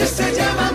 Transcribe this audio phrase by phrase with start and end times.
[0.00, 0.67] así se llama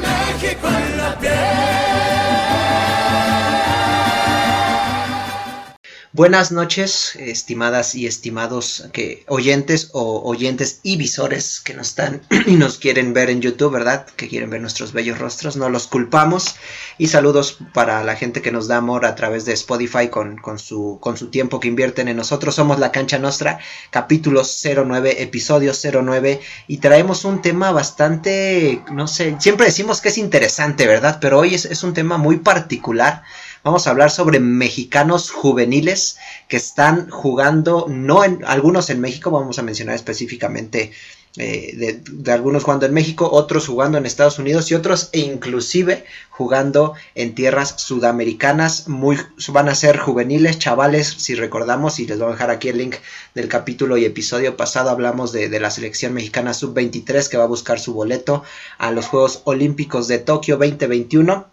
[6.24, 12.54] Buenas noches, estimadas y estimados que oyentes o oyentes y visores que nos están y
[12.54, 14.06] nos quieren ver en YouTube, ¿verdad?
[14.06, 16.56] Que quieren ver nuestros bellos rostros, no los culpamos.
[16.98, 20.60] Y saludos para la gente que nos da amor a través de Spotify con, con,
[20.60, 22.56] su, con su tiempo que invierten en nosotros.
[22.56, 23.60] Somos La Cancha Nostra,
[23.90, 30.18] capítulo 09, episodio 09, y traemos un tema bastante, no sé, siempre decimos que es
[30.18, 31.18] interesante, ¿verdad?
[31.20, 33.24] Pero hoy es, es un tema muy particular
[33.64, 36.18] Vamos a hablar sobre mexicanos juveniles
[36.50, 40.92] que están jugando, no en algunos en México, vamos a mencionar específicamente
[41.38, 46.04] eh, de, algunos jugando en México, otros jugando en Estados Unidos y otros e inclusive
[46.30, 48.90] jugando en tierras sudamericanas.
[48.90, 52.80] Muy, van a ser juveniles, chavales, si recordamos, y les voy a dejar aquí el
[52.80, 52.96] link
[53.34, 54.90] del capítulo y episodio pasado.
[54.90, 58.44] Hablamos de, de la selección mexicana sub-23 que va a buscar su boleto
[58.78, 61.53] a los Juegos Olímpicos de Tokio 2021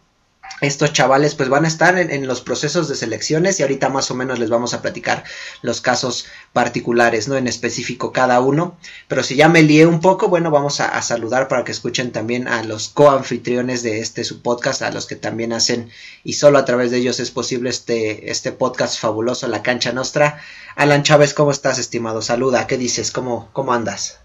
[0.61, 4.15] estos chavales pues van a estar en, los procesos de selecciones y ahorita más o
[4.15, 5.25] menos les vamos a platicar
[5.63, 7.37] los casos particulares, ¿no?
[7.37, 8.77] En específico cada uno.
[9.09, 12.47] Pero si ya me lié un poco, bueno, vamos a, saludar para que escuchen también
[12.47, 15.89] a los coanfitriones de este su podcast, a los que también hacen
[16.25, 20.41] y solo a través de ellos es posible este, este podcast fabuloso, La Cancha Nostra.
[20.77, 22.21] Alan Chávez, ¿cómo estás, estimado?
[22.21, 23.11] Saluda, ¿qué dices?
[23.11, 24.21] ¿Cómo, cómo andas?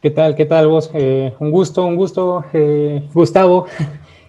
[0.00, 0.36] ¿Qué tal?
[0.36, 0.90] ¿Qué tal vos?
[0.92, 3.66] Eh, un gusto, un gusto, eh, Gustavo.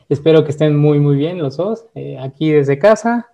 [0.07, 3.29] Espero que estén muy, muy bien los dos, eh, aquí desde casa,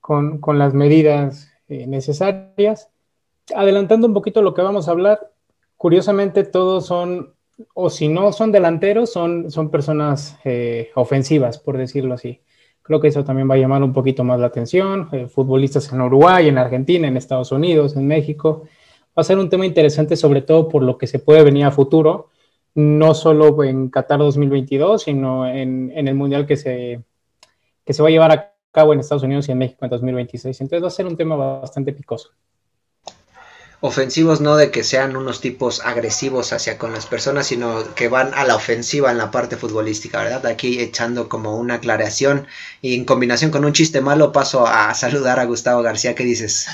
[0.00, 2.88] con, las medidas eh, necesarias.
[3.54, 5.32] Adelantando un poquito lo que vamos a hablar,
[5.76, 7.34] curiosamente todos son,
[7.74, 12.40] o si no son delanteros, son, son personas eh, ofensivas, por decirlo así.
[12.80, 15.10] Creo que eso también va a llamar un poquito más la atención.
[15.28, 18.62] futbolistas en Uruguay, en Argentina, en Estados Unidos, en México.
[19.08, 21.70] Va a ser un tema interesante, sobre todo por lo que se puede venir a
[21.70, 22.30] futuro
[22.74, 27.02] no solo en Qatar 2022, sino en, el Mundial que se,
[27.84, 30.60] que se va a llevar a cabo en Estados Unidos y en México en 2026.
[30.60, 32.30] Entonces va a ser un tema bastante picoso.
[33.80, 38.34] Ofensivos no de que sean unos tipos agresivos hacia con las personas, sino que van
[38.34, 40.46] a la ofensiva en la parte futbolística, ¿verdad?
[40.46, 42.48] Aquí echando como una aclaración
[42.82, 46.16] y en combinación con un chiste malo paso a saludar a Gustavo García.
[46.16, 46.66] ¿Qué dices?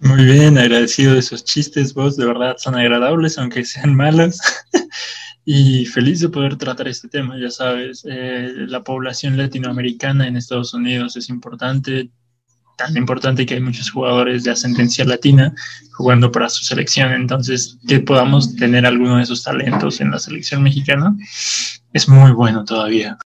[0.00, 4.38] Muy bien, agradecido de esos chistes, vos de verdad son agradables, aunque sean malos.
[5.44, 10.72] y feliz de poder tratar este tema, ya sabes, eh, la población latinoamericana en Estados
[10.72, 12.10] Unidos es importante,
[12.76, 15.52] tan importante que hay muchos jugadores de ascendencia latina
[15.96, 20.62] jugando para su selección, entonces que podamos tener alguno de esos talentos en la selección
[20.62, 21.16] mexicana
[21.92, 23.18] es muy bueno todavía.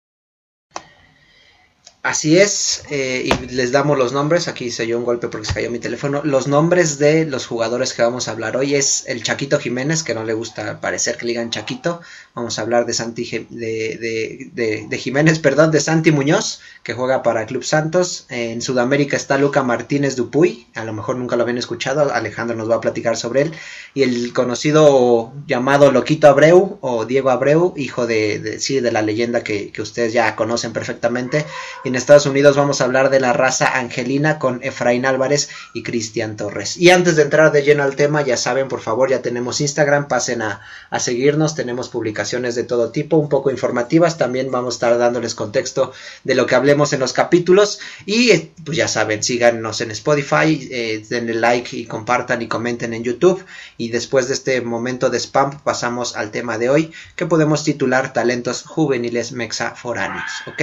[2.03, 5.53] Así es, eh, y les damos los nombres, aquí se dio un golpe porque se
[5.53, 9.23] cayó mi teléfono, los nombres de los jugadores que vamos a hablar hoy es el
[9.23, 12.01] Chaquito Jiménez, que no le gusta parecer que le digan Chaquito,
[12.35, 17.47] vamos a hablar de, Santi, de, de, Jiménez, perdón, de Santi Muñoz, que juega para
[17.47, 22.13] Club Santos, en Sudamérica está Luca Martínez Dupuy, a lo mejor nunca lo habían escuchado,
[22.13, 23.53] Alejandro nos va a platicar sobre él,
[23.95, 29.43] y el conocido llamado Loquito Abreu, o Diego Abreu, hijo de, sí, de la leyenda
[29.43, 31.45] que, que ustedes ya conocen perfectamente,
[31.85, 36.37] en Estados Unidos vamos a hablar de la raza angelina con Efraín Álvarez y Cristian
[36.37, 36.77] Torres.
[36.77, 40.09] Y antes de entrar de lleno al tema, ya saben, por favor, ya tenemos Instagram,
[40.09, 40.61] pasen a,
[40.99, 42.20] seguirnos, tenemos publicaciones
[42.55, 45.93] de todo tipo, un poco informativas, también vamos a estar dándoles contexto
[46.23, 50.69] de lo que hablemos en los capítulos y eh, pues ya saben, síganos en Spotify,
[50.71, 53.45] eh, denle like y compartan y comenten en YouTube
[53.79, 58.13] y después de este momento de spam pasamos al tema de hoy que podemos titular
[58.13, 60.63] talentos juveniles mexaforáneos, ¿ok?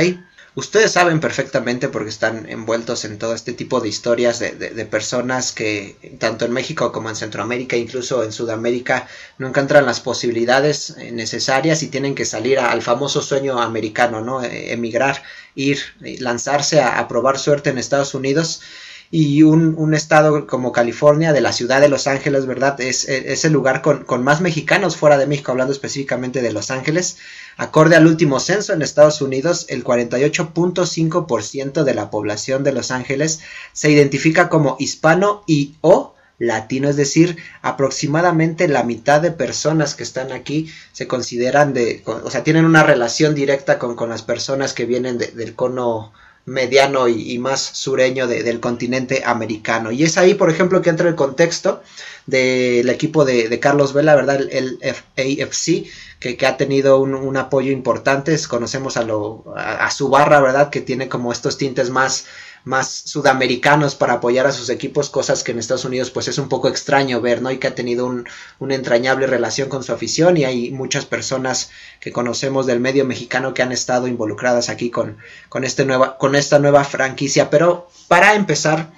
[0.57, 6.17] Ustedes saben perfectamente porque están envueltos en todo este tipo de historias de, personas que
[6.17, 9.07] tanto en México como en Centroamérica, incluso en Sudamérica,
[9.37, 14.43] no encuentran las posibilidades eh, necesarias y tienen que salir al famoso sueño americano, ¿no?
[14.43, 15.21] Eh, emigrar,
[15.53, 18.61] ir, eh, lanzarse a probar suerte en Estados Unidos
[19.09, 22.79] y un, un, estado como California, de la ciudad de Los Ángeles, ¿verdad?
[22.81, 26.71] Es, es el lugar con, con, más mexicanos fuera de México, hablando específicamente de Los
[26.71, 27.17] Ángeles.
[27.55, 33.39] Acorde al último censo en Estados Unidos, el 48.5% de la población de Los Ángeles
[33.71, 40.03] se identifica como hispano y o latino, es decir, aproximadamente la mitad de personas que
[40.03, 44.73] están aquí se consideran de, o sea, tienen una relación directa con, con las personas
[44.73, 46.13] que vienen del cono
[46.47, 49.91] mediano y, más sureño del continente americano.
[49.91, 51.83] Y es ahí, por ejemplo, que entra el contexto
[52.25, 54.39] del equipo de, Carlos Vela, ¿verdad?
[54.49, 55.85] El, AFC,
[56.19, 58.37] que, ha tenido un, apoyo importante.
[58.47, 60.69] Conocemos a, lo, a, su barra, ¿verdad?
[60.69, 62.27] Que tiene como estos tintes más
[62.67, 66.49] más sudamericanos para apoyar a sus equipos, cosas que en Estados Unidos pues es un
[66.49, 67.49] poco extraño ver, ¿no?
[67.49, 68.27] Y que ha tenido un,
[68.59, 71.71] una entrañable relación con su afición y hay muchas personas
[72.01, 75.17] que conocemos del medio mexicano que han estado involucradas aquí con,
[75.47, 77.49] con, este nueva, con esta nueva franquicia.
[77.49, 78.91] Pero para empezar,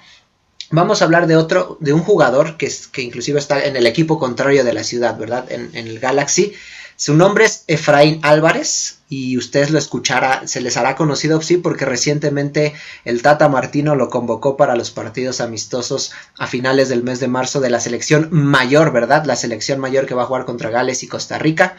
[0.70, 4.18] vamos a hablar de otro, de un jugador que, que inclusive está en el equipo
[4.18, 5.50] contrario de la ciudad, ¿verdad?
[5.50, 6.54] En el Galaxy.
[7.00, 11.86] Su nombre es Efraín Álvarez y ustedes lo escuchará, se les hará conocido, sí, porque
[11.86, 12.74] recientemente
[13.06, 17.60] el Tata Martino lo convocó para los partidos amistosos a finales del mes de marzo
[17.60, 19.24] de la selección mayor, ¿verdad?
[19.24, 21.78] La selección mayor que va a jugar contra Gales y Costa Rica.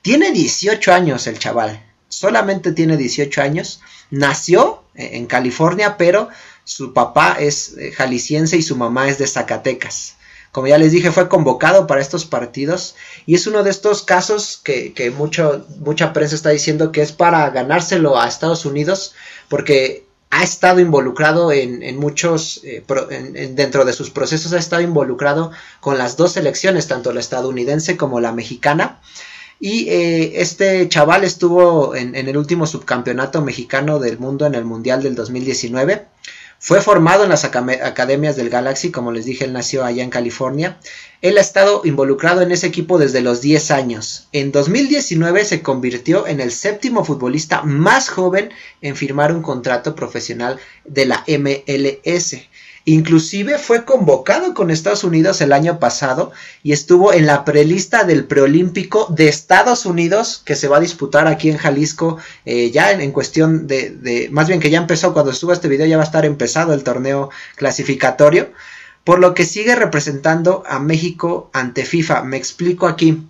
[0.00, 6.30] Tiene 18 años el chaval, solamente tiene 18 años, nació en California, pero
[6.64, 10.16] su papá es eh, jalisciense y su mamá es de Zacatecas.
[10.54, 12.94] Como ya les dije, fue convocado para estos partidos
[13.26, 17.10] y es uno de estos casos que, que mucho, mucha prensa está diciendo que es
[17.10, 19.16] para ganárselo a Estados Unidos
[19.48, 22.84] porque ha estado involucrado en, en muchos, eh,
[23.50, 28.20] dentro de sus procesos ha estado involucrado con las dos selecciones, tanto la estadounidense como
[28.20, 29.00] la mexicana.
[29.58, 34.64] Y eh, este chaval estuvo en, en, el último subcampeonato mexicano del mundo en el
[34.64, 36.06] Mundial del 2019.
[36.66, 40.78] Fue formado en las academias del Galaxy, como les dije, él nació allá en California.
[41.20, 44.28] Él ha estado involucrado en ese equipo desde los 10 años.
[44.32, 48.48] En 2019 se convirtió en el séptimo futbolista más joven
[48.80, 52.36] en firmar un contrato profesional de la MLS.
[52.86, 56.32] Inclusive fue convocado con Estados Unidos el año pasado
[56.62, 61.26] y estuvo en la prelista del preolímpico de Estados Unidos que se va a disputar
[61.26, 65.54] aquí en Jalisco eh, ya en, cuestión de, más bien que ya empezó cuando estuvo
[65.54, 68.50] este video ya va a estar empezado el torneo clasificatorio
[69.02, 72.24] por lo que sigue representando a México ante FIFA.
[72.24, 73.26] Me explico aquí.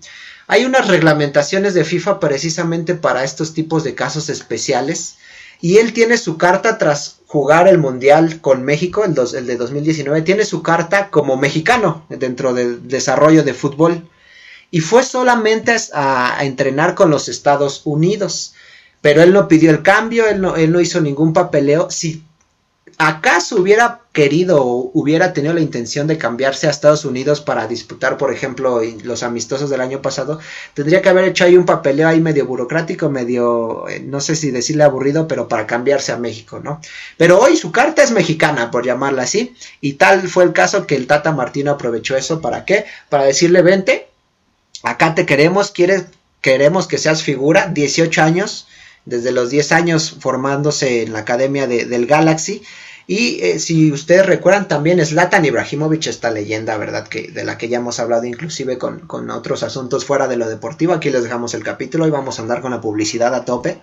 [0.46, 5.16] Hay unas reglamentaciones de FIFA precisamente para estos tipos de casos especiales
[5.64, 9.56] y él tiene su carta tras jugar el Mundial con México, el, dos, el, de
[9.56, 14.06] 2019, tiene su carta como mexicano dentro del desarrollo de fútbol.
[14.70, 18.52] Y fue solamente a, entrenar con los Estados Unidos.
[19.00, 21.90] Pero él no pidió el cambio, él no, él no hizo ningún papeleo.
[21.90, 22.22] Si
[22.98, 28.16] acaso hubiera querido o hubiera tenido la intención de cambiarse a Estados Unidos para disputar,
[28.16, 30.38] por ejemplo, los amistosos del año pasado,
[30.74, 34.50] tendría que haber hecho ahí un papeleo ahí medio burocrático, medio, eh, no sé si
[34.50, 36.80] decirle aburrido, pero para cambiarse a México, ¿no?
[37.16, 40.96] Pero hoy su carta es mexicana, por llamarla así, y tal fue el caso que
[40.96, 42.84] el Tata Martino aprovechó eso, ¿para qué?
[43.08, 44.08] Para decirle, vente,
[44.84, 46.04] acá te queremos, quieres,
[46.40, 48.68] queremos que seas figura, 18 años,
[49.04, 52.62] desde los 10 años formándose en la academia de, del Galaxy.
[53.06, 57.06] Y eh, si ustedes recuerdan también Zlatan Ibrahimovic, esta leyenda, ¿verdad?
[57.06, 60.48] Que, de la que ya hemos hablado inclusive con, con, otros asuntos fuera de lo
[60.48, 60.94] deportivo.
[60.94, 63.80] Aquí les dejamos el capítulo y vamos a andar con la publicidad a tope.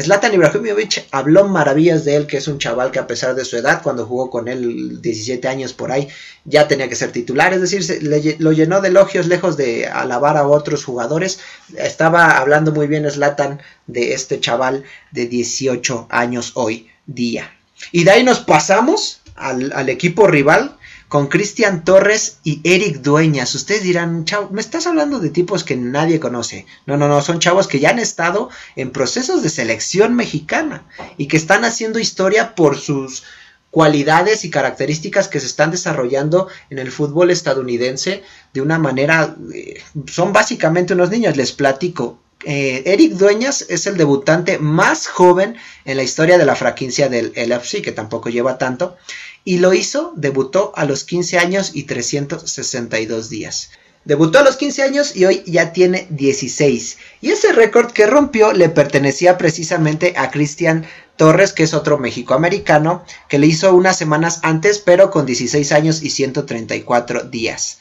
[0.00, 3.56] Zlatan Ibrahimovic habló maravillas de él, que es un chaval que a pesar de su
[3.56, 6.08] edad, cuando jugó con él 17 años por ahí,
[6.44, 8.02] ya tenía que ser titular, es decir,
[8.38, 11.38] lo llenó de elogios lejos de alabar a otros jugadores.
[11.76, 17.52] Estaba hablando muy bien Zlatan de este chaval de 18 años hoy día.
[17.92, 20.76] Y de ahí nos pasamos al equipo rival
[21.14, 23.54] con Cristian Torres y Eric Dueñas.
[23.54, 26.66] Ustedes dirán, chavo, me estás hablando de tipos que nadie conoce.
[26.86, 30.82] No, no, no, son chavos que ya han estado en procesos de selección mexicana
[31.16, 33.22] y que están haciendo historia por sus
[33.70, 39.80] cualidades y características que se están desarrollando en el fútbol estadounidense de una manera, eh,
[40.08, 42.18] son básicamente unos niños, les platico.
[42.44, 47.32] Eh, Eric Dueñas es el debutante más joven en la historia de la franquicia del
[47.36, 48.96] LFC, que tampoco lleva tanto,
[49.44, 53.70] y lo hizo, debutó a los 15 años y 362 días.
[54.04, 56.98] Debutó a los 15 años y hoy ya tiene 16.
[57.22, 60.86] Y ese récord que rompió le pertenecía precisamente a Cristian
[61.16, 66.02] Torres, que es otro mexicoamericano, que le hizo unas semanas antes, pero con 16 años
[66.02, 67.78] y 134 días.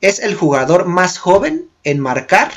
[0.00, 2.52] Es el jugador más joven en marcar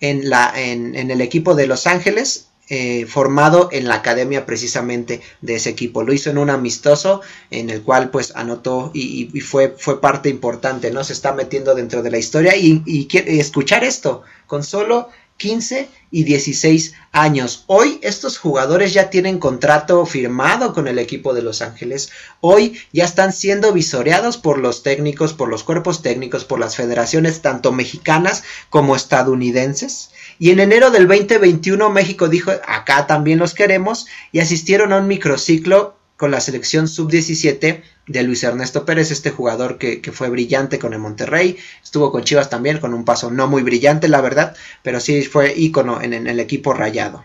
[0.00, 6.02] en, el equipo de Los Ángeles eh, formado en la academia precisamente de ese equipo.
[6.02, 7.20] Lo hizo en un amistoso
[7.50, 11.04] en el cual pues anotó y, fue, fue, parte importante, ¿no?
[11.04, 15.88] Se está metiendo dentro de la historia y, y, y escuchar esto con solo 15
[16.10, 17.64] y 16 años.
[17.66, 22.10] Hoy estos jugadores ya tienen contrato firmado con el equipo de Los Ángeles.
[22.40, 27.42] Hoy ya están siendo visoreados por los técnicos, por los cuerpos técnicos, por las federaciones
[27.42, 30.10] tanto mexicanas como estadounidenses.
[30.38, 35.06] Y en enero del 2021 México dijo, acá también los queremos, y asistieron a un
[35.06, 40.78] microciclo con la selección sub-17 de Luis Ernesto Pérez, este jugador que, que, fue brillante
[40.78, 44.56] con el Monterrey, estuvo con Chivas también, con un paso no muy brillante, la verdad,
[44.82, 47.24] pero sí fue ícono en, en el equipo rayado.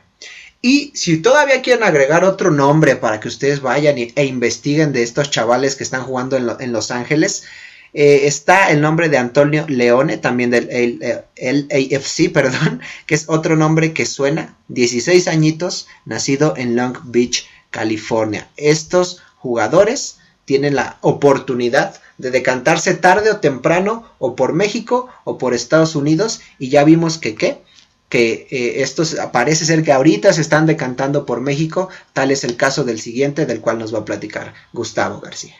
[0.61, 5.31] Y si todavía quieren agregar otro nombre para que ustedes vayan e investiguen de estos
[5.31, 7.45] chavales que están jugando en, Los Ángeles,
[7.93, 10.99] eh, está el nombre de Antonio Leone, también del
[11.35, 18.49] LAFC, perdón, que es otro nombre que suena, 16 añitos, nacido en Long Beach, California.
[18.57, 25.53] Estos jugadores tienen la oportunidad de decantarse tarde o temprano o por México o por
[25.53, 27.61] Estados Unidos y ya vimos que qué
[28.09, 32.57] que eh, estos parece ser que ahorita se están decantando por México, tal es el
[32.57, 35.55] caso del siguiente del cual nos va a platicar Gustavo García.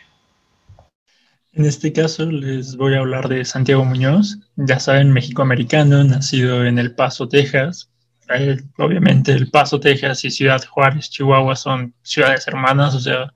[1.54, 6.80] En este caso les voy a hablar de Santiago Muñoz, ya saben, México-americano, nacido en
[6.80, 7.90] El Paso, Texas.
[8.34, 13.34] Eh, obviamente El Paso, Texas y Ciudad Juárez, Chihuahua son ciudades hermanas, o sea,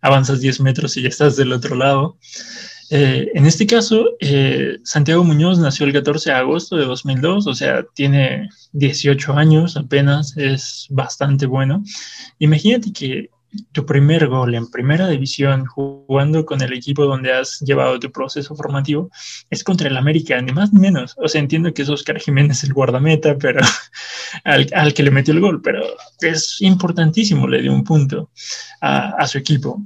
[0.00, 2.16] avanzas 10 metros y ya estás del otro lado.
[2.88, 7.54] Eh, en este caso, eh, Santiago Muñoz nació el 14 de agosto de 2002, o
[7.54, 11.84] sea, tiene 18 años apenas, es bastante bueno.
[12.38, 13.28] Imagínate que
[13.72, 18.54] tu primer gol en primera división jugando con el equipo donde has llevado tu proceso
[18.54, 19.10] formativo
[19.50, 21.14] es contra el América, ni más ni menos.
[21.18, 23.60] O sea, entiendo que es Oscar Jiménez el guardameta, pero
[24.44, 25.82] al, al que le metió el gol, pero
[26.20, 28.30] es importantísimo, le dio un punto
[28.80, 29.82] a, a su equipo.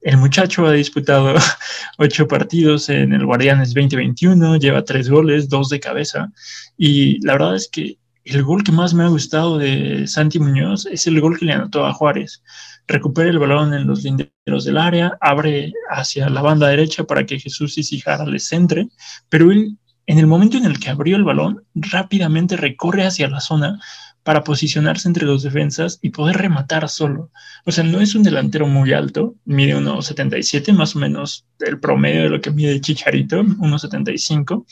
[0.00, 1.34] El muchacho ha disputado
[1.98, 6.32] ocho partidos en el Guardianes 2021, lleva tres goles, dos de cabeza.
[6.76, 10.86] Y la verdad es que el gol que más me ha gustado de Santi Muñoz
[10.86, 12.42] es el gol que le anotó a Juárez.
[12.86, 17.38] Recupera el balón en los linderos del área, abre hacia la banda derecha para que
[17.38, 18.88] Jesús Isijara les centre,
[19.28, 23.40] pero él, en el momento en el que abrió el balón, rápidamente recorre hacia la
[23.40, 23.80] zona
[24.22, 27.30] para posicionarse entre dos defensas y poder rematar solo.
[27.64, 32.24] O sea, no es un delantero muy alto, mide 1,77, más o menos el promedio
[32.24, 34.66] de lo que mide Chicharito, 1,75,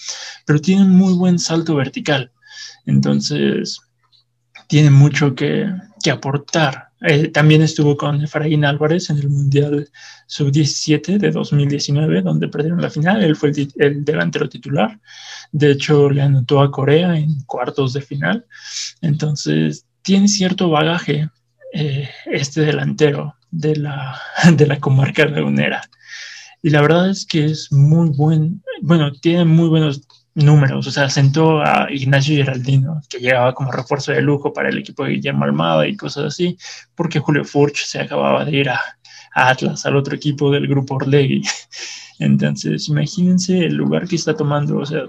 [0.45, 2.31] pero tiene un muy buen salto vertical.
[2.87, 3.81] Entonces,
[4.69, 5.67] tiene mucho que,
[6.11, 9.88] aportar eh, también estuvo con Efraín Álvarez en el Mundial
[10.27, 13.23] Sub-17 de 2019, donde perdieron la final.
[13.23, 14.99] Él fue el, delantero titular.
[15.53, 18.47] De hecho, le anotó a Corea en cuartos de final.
[19.00, 21.29] Entonces, tiene cierto bagaje
[21.73, 24.21] eh, este delantero de la,
[24.53, 25.83] de la comarca lagunera.
[26.62, 30.03] Y la verdad es que es muy buen, bueno, tiene muy buenos
[30.38, 34.78] números, o sea, sentó a Ignacio Geraldino, que llegaba como refuerzo de lujo para el
[34.78, 36.57] equipo de Guillermo Almada y cosas así,
[36.95, 38.80] porque Julio Furch se acababa de ir a,
[39.35, 41.42] Atlas, al otro equipo del grupo Orlegui.
[42.18, 45.02] Entonces, imagínense el lugar que está tomando, o sea,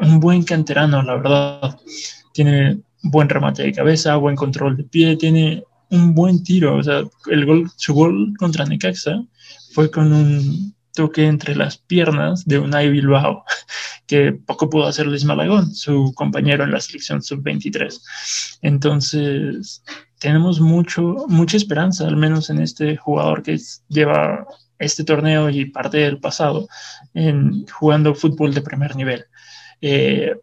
[0.00, 1.78] un buen canterano, la verdad.
[2.32, 7.02] Tiene buen remate de cabeza, buen control de pie, tiene un buen tiro, o sea,
[7.30, 9.22] el gol, su gol contra Necaxa
[9.72, 13.44] fue con un toque entre las piernas de Unai Bilbao,
[14.08, 18.58] que poco pudo hacer Luis Malagón, su compañero en la selección sub-23.
[18.62, 19.84] Entonces,
[20.18, 24.46] tenemos mucho, mucha esperanza, al menos en este jugador que lleva
[24.78, 26.68] este torneo y parte del pasado
[27.14, 29.26] en jugando fútbol de primer nivel.
[29.80, 30.34] Eh,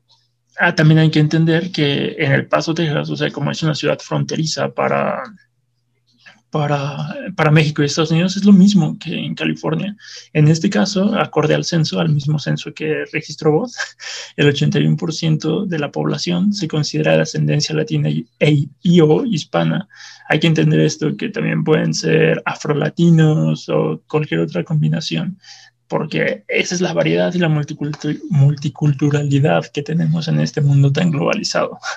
[0.59, 3.75] ah, también hay que entender que en El Paso, Texas, o sea, como es una
[3.75, 5.23] ciudad fronteriza para
[6.53, 9.97] para, para, México y Estados Unidos es lo mismo que en California.
[10.33, 13.75] En este caso, acorde al censo, al mismo censo que registró vos,
[14.37, 19.89] el 81% de la población se considera de ascendencia latina y, e, y, o hispana.
[20.29, 25.39] Hay que entender esto, que también pueden ser afrolatinos o cualquier otra combinación
[25.87, 31.77] porque esa es la variedad y la multiculturalidad que tenemos en este mundo tan globalizado.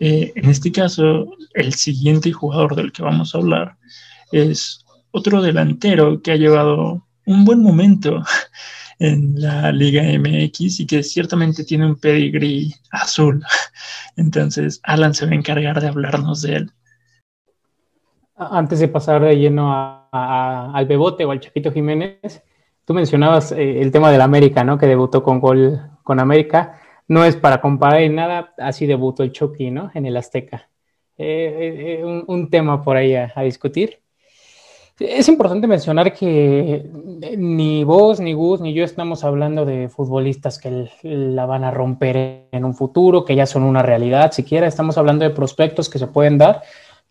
[0.00, 3.76] Eh, en este caso, el siguiente jugador del que vamos a hablar
[4.32, 8.22] es otro delantero que ha llevado un buen momento
[8.98, 13.44] en la Liga MX y que ciertamente tiene un pedigrí azul.
[14.16, 16.72] Entonces, Alan se va a encargar de hablarnos de él.
[18.36, 22.42] Antes de pasar de lleno al Bebote o al Chaquito Jiménez,
[22.84, 24.76] Tú mencionabas eh, el tema del América, ¿no?
[24.76, 26.80] Que debutó con gol con América.
[27.06, 29.90] No es para comparar en nada, así debutó el Chucky, ¿no?
[29.94, 30.68] En el Azteca.
[31.16, 34.00] Eh, eh, un, tema por ahí a, discutir.
[34.98, 36.88] Es importante mencionar que
[37.36, 42.46] ni vos, ni Gus, ni yo estamos hablando de futbolistas que la van a romper
[42.50, 46.06] en un futuro, que ya son una realidad, siquiera estamos hablando de prospectos que se
[46.06, 46.62] pueden dar.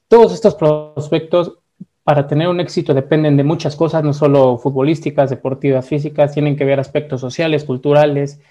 [0.07, 1.59] Todos estos prospectos
[2.03, 6.65] para tener un éxito dependen de muchas cosas, no solo futbolísticas, deportivas, físicas, tienen que
[6.65, 8.41] ver aspectos sociales, culturales,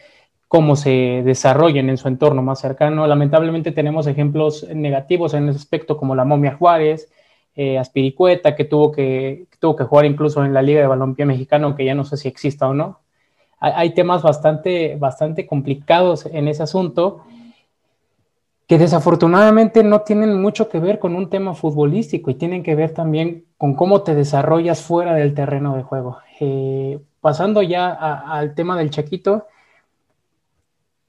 [0.52, 3.06] cómo se desarrollan en su entorno más cercano.
[3.06, 7.10] Lamentablemente tenemos ejemplos negativos en ese aspecto, como la momia Juárez,
[7.56, 11.74] eh, Aspiricueta, que tuvo que, tuvo que jugar incluso en la Liga de Balompié Mexicano,
[11.74, 13.00] que ya no sé si exista o no.
[13.60, 17.22] Hay, hay temas bastante, bastante complicados en ese asunto
[18.66, 22.92] que desafortunadamente no tienen mucho que ver con un tema futbolístico y tienen que ver
[22.92, 26.18] también con cómo te desarrollas fuera del terreno de juego.
[26.40, 29.46] Eh, pasando ya al tema del Chaquito,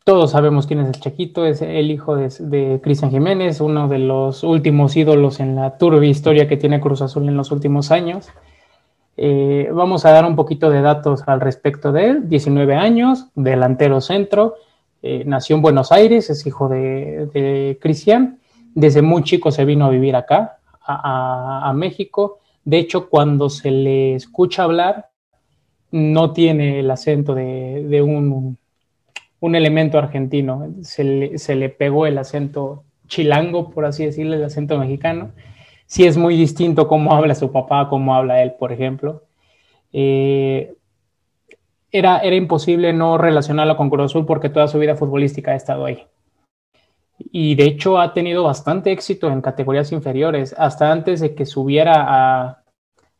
[0.03, 4.43] todos sabemos quién es el Chaquito, es el hijo de, Cristian Jiménez, uno de los
[4.43, 8.27] últimos ídolos en la turbia historia que tiene Cruz Azul en los últimos años.
[9.15, 12.29] Eh, vamos a dar un poquito de datos al respecto de él.
[12.29, 14.55] 19 años, delantero centro,
[15.01, 18.39] eh, nació en Buenos Aires, es hijo de, Cristian.
[18.73, 22.39] Desde muy chico se vino a vivir acá, a, México.
[22.65, 25.09] De hecho, cuando se le escucha hablar,
[25.91, 28.57] no tiene el acento de, un,
[29.55, 30.67] elemento argentino.
[30.81, 35.31] Se le, se le pegó el acento chilango, por así decirlo, el acento mexicano
[35.93, 39.25] sí es muy distinto cómo habla su papá, cómo habla él, por ejemplo.
[39.91, 40.73] Eh,
[41.91, 45.85] era, era imposible no relacionarlo con Cruz Azul porque toda su vida futbolística ha estado
[45.85, 46.07] ahí.
[47.31, 52.62] Y de hecho ha tenido bastante éxito en categorías inferiores, hasta antes de que subiera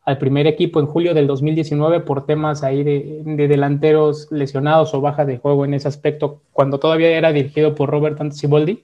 [0.04, 5.00] al primer equipo en julio del 2019 por temas ahí de, de, delanteros lesionados o
[5.00, 8.82] baja de juego en ese aspecto, cuando todavía era dirigido por Robert Anticiboldi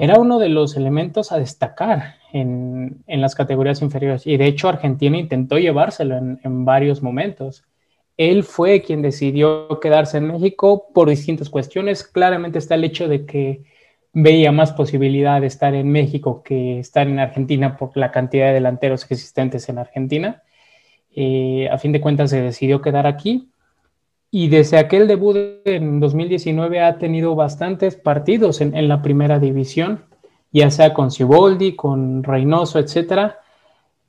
[0.00, 4.26] era uno de los elementos a destacar en, las categorías inferiores.
[4.26, 7.64] Y de hecho Argentina intentó llevárselo en, varios momentos.
[8.16, 12.02] Él fue quien decidió quedarse en México por distintas cuestiones.
[12.02, 13.62] Claramente está el hecho de que
[14.12, 18.54] veía más posibilidad de estar en México que estar en Argentina por la cantidad de
[18.54, 20.42] delanteros existentes en Argentina.
[21.14, 23.50] Eh, a fin de cuentas se decidió quedar aquí
[24.30, 30.04] y desde aquel debut en 2019 ha tenido bastantes partidos en, la primera división,
[30.52, 33.32] ya sea con Ciboldi, con Reynoso, etc.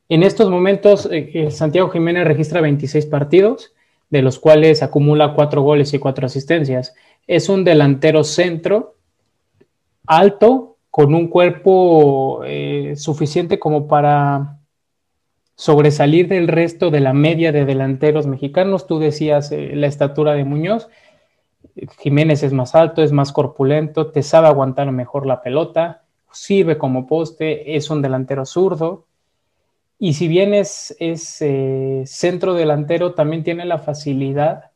[0.09, 3.73] En estos momentos, eh, eh, Santiago Jiménez registra 26 partidos,
[4.11, 6.93] de los cuales acumula 4 goles y 4 asistencias.
[7.27, 8.95] Es un delantero centro
[10.05, 14.59] alto, con un cuerpo eh, suficiente como para
[15.55, 18.87] sobresalir del resto de la media de delanteros mexicanos.
[18.87, 20.89] Tú decías eh, la estatura de Muñoz.
[21.99, 27.07] Jiménez es más alto, es más corpulento, te sabe aguantar mejor la pelota, sirve como
[27.07, 29.05] poste, es un delantero zurdo.
[29.99, 34.71] Y si bien es, eh, centro delantero, también tiene la facilidad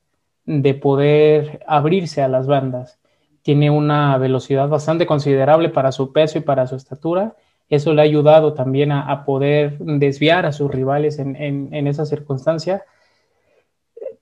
[0.45, 2.99] de poder abrirse a las bandas.
[3.45, 7.35] Tiene una velocidad bastante considerable para su peso y para su estatura
[7.69, 12.83] eso le ha ayudado también a, poder desviar a sus rivales en, esa circunstancia.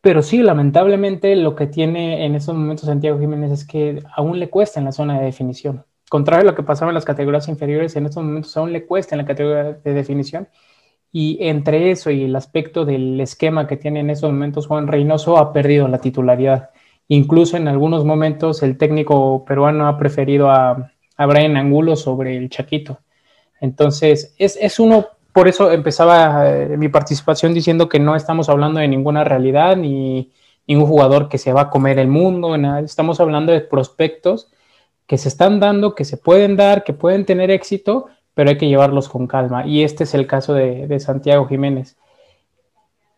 [0.01, 4.49] Pero sí, lamentablemente lo que tiene en estos momentos Santiago Jiménez es que aún le
[4.49, 5.85] cuesta en la zona de definición.
[6.09, 9.15] Contrario a lo que pasaba en las categorías inferiores, en estos momentos aún le cuesta
[9.15, 10.47] en la categoría de definición.
[11.11, 15.37] Y entre eso y el aspecto del esquema que tiene en estos momentos Juan Reynoso
[15.37, 16.71] ha perdido la titularidad.
[17.13, 22.49] Incluso en algunos momentos el técnico peruano ha preferido a, a Brian Angulo sobre el
[22.49, 23.01] Chaquito.
[23.61, 28.87] Entonces, es, uno, por eso empezaba eh, mi participación diciendo que no estamos hablando de
[28.87, 30.31] ninguna realidad ni
[30.65, 32.79] ningún jugador que se va a comer el mundo, nada.
[32.79, 34.51] estamos hablando de prospectos
[35.05, 38.67] que se están dando, que se pueden dar, que pueden tener éxito, pero hay que
[38.67, 39.67] llevarlos con calma.
[39.67, 41.95] Y este es el caso de Santiago Jiménez.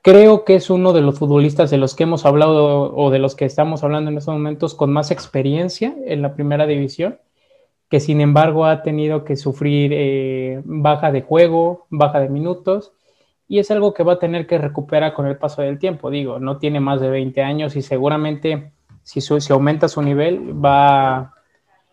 [0.06, 3.36] Creo que es uno de los futbolistas de los que hemos hablado o de los
[3.36, 7.18] que estamos hablando en estos momentos con más experiencia en la primera división
[7.90, 12.94] que sin embargo ha tenido que sufrir eh, baja de juego, baja de minutos,
[13.48, 16.10] y es algo que va a tener que recuperar con el paso del tiempo.
[16.10, 21.34] Digo, no tiene más de 20 años y seguramente si, aumenta su nivel va,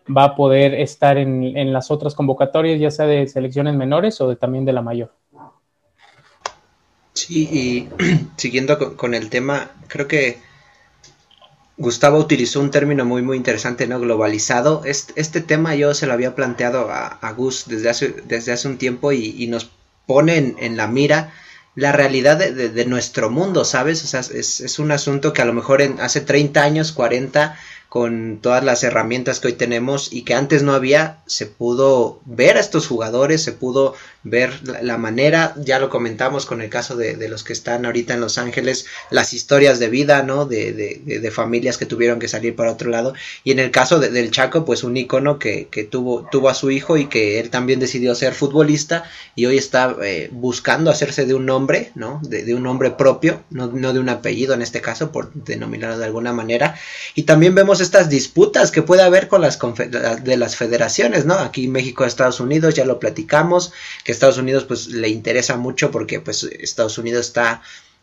[0.05, 4.35] va a poder estar en, las otras convocatorias, ya sea de selecciones menores o de,
[4.35, 5.11] también de la mayor.
[7.13, 7.89] Sí, y
[8.37, 10.39] siguiendo con el tema, creo que
[11.77, 13.99] Gustavo utilizó un término muy muy interesante, ¿no?
[13.99, 14.83] Globalizado.
[14.85, 18.77] Este, este tema yo se lo había planteado a, Gus desde hace, desde hace un
[18.77, 19.69] tiempo y, nos
[20.05, 21.33] pone en, la mira
[21.75, 24.03] la realidad de, nuestro mundo, ¿sabes?
[24.03, 27.57] O sea, es, es, un asunto que a lo mejor en, hace 30 años, 40,
[27.93, 32.57] con todas las herramientas que hoy tenemos y que antes no había, se pudo ver
[32.57, 37.29] a estos jugadores, se pudo ver la, manera, ya lo comentamos con el caso de,
[37.29, 40.45] los que están ahorita en Los Ángeles, las historias de vida, ¿no?
[40.45, 43.13] De, de, familias que tuvieron que salir para otro lado.
[43.43, 46.71] Y en el caso del Chaco, pues un icono que, que, tuvo, tuvo a su
[46.71, 49.03] hijo y que él también decidió ser futbolista
[49.35, 52.21] y hoy está eh, buscando hacerse de un nombre, ¿no?
[52.23, 56.05] De, un nombre propio, no, no de un apellido en este caso, por denominarlo de
[56.05, 56.75] alguna manera.
[57.13, 61.35] Y también vemos estas disputas que puede haber con las de las federaciones, ¿no?
[61.35, 63.71] Aquí México, Estados Unidos, ya lo platicamos,
[64.03, 67.61] que Estados Unidos pues le interesa mucho porque pues Estados Unidos está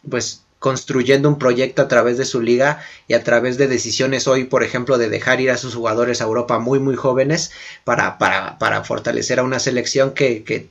[0.09, 4.45] pues construyendo un proyecto a través de su liga y a través de decisiones hoy,
[4.45, 7.51] por ejemplo, de dejar ir a sus jugadores a Europa muy, muy jóvenes
[7.83, 10.69] para, para, para fortalecer a una selección que, que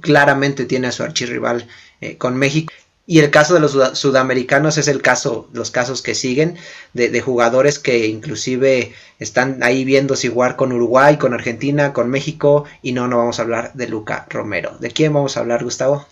[0.00, 1.68] claramente tiene a su archirrival
[2.00, 2.72] eh, con México.
[3.10, 6.56] Y el caso de los sudamericanos es el caso, los casos que siguen,
[6.92, 12.10] de, de, jugadores que inclusive están ahí viendo si jugar con Uruguay, con Argentina, con
[12.10, 14.76] México, y no, no vamos a hablar de Luca Romero.
[14.78, 16.06] ¿De quién vamos a hablar, Gustavo?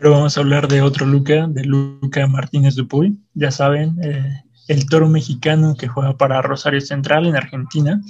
[0.00, 3.20] Pero vamos a hablar de otro Luca, de Luca Martínez Dupuy.
[3.34, 8.00] Ya saben, eh, el toro mexicano que juega para Rosario Central en Argentina.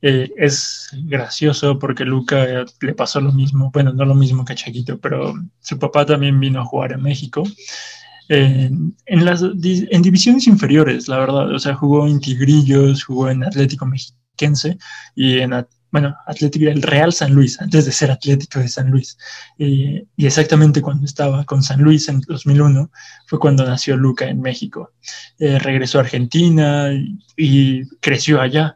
[0.00, 4.56] Eh, es gracioso porque Luca le pasó lo mismo, bueno, no lo mismo que a
[4.56, 7.44] Chaquito, pero su papá también vino a jugar en México.
[8.28, 13.84] en, las, en divisiones inferiores, la verdad, o sea, jugó en Tigrillos, jugó en Atlético
[13.86, 14.78] Mexiquense
[15.14, 15.52] y en,
[15.92, 19.18] bueno, Atlético el Real San Luis, antes de ser Atlético de San Luis.
[19.58, 22.90] y exactamente cuando estaba con San Luis en 2001
[23.26, 24.92] fue cuando nació Luca en México.
[25.38, 26.90] Eh, regresó a Argentina
[27.36, 28.74] y, creció allá,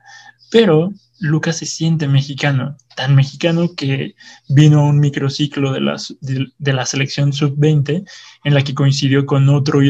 [0.51, 4.15] pero Luca se siente mexicano, tan mexicano que
[4.49, 8.05] vino a un microciclo de, de la selección sub-20
[8.45, 9.81] en la que coincidió con otro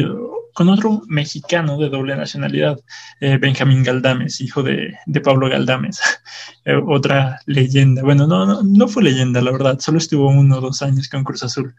[0.57, 2.81] con otro mexicano de doble nacionalidad,
[3.21, 6.01] eh, Benjamín Galdames, hijo de, Pablo Galdames,
[6.65, 8.03] eh, otra leyenda.
[8.03, 11.43] Bueno, no, no, fue leyenda, la verdad, solo estuvo uno o dos años con Cruz
[11.43, 11.75] Azul,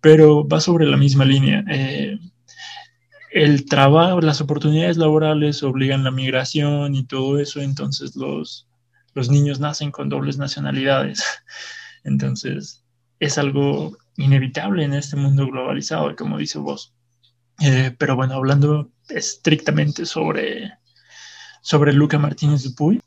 [0.00, 1.64] pero va sobre la misma línea.
[1.68, 2.18] Eh,
[3.30, 8.66] el trabajo, las oportunidades laborales obligan la migración y todo eso, entonces los,
[9.12, 11.22] los niños nacen con dobles nacionalidades.
[12.04, 12.82] Entonces,
[13.20, 16.93] es algo inevitable en este mundo globalizado, como dice vos.
[17.60, 20.72] Eh, pero bueno, hablando estrictamente sobre,
[21.62, 23.00] sobre Luca Martínez Dupuy,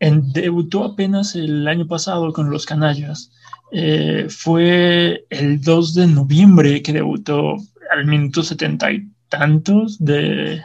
[0.00, 3.32] debutó apenas el año pasado con los Canallas.
[3.72, 7.56] Eh, fue el 2 de noviembre que debutó
[7.90, 10.62] al minuto setenta y tantos de,